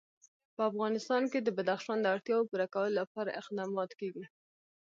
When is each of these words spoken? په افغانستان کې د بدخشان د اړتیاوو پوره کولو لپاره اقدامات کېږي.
په 0.55 0.61
افغانستان 0.71 1.23
کې 1.31 1.39
د 1.41 1.49
بدخشان 1.57 1.97
د 2.01 2.05
اړتیاوو 2.13 2.49
پوره 2.49 2.67
کولو 2.73 2.97
لپاره 2.99 3.35
اقدامات 3.41 3.91
کېږي. 3.99 4.25